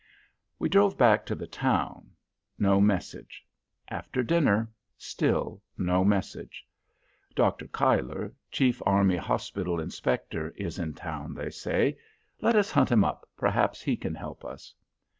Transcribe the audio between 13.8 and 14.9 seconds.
he can help us.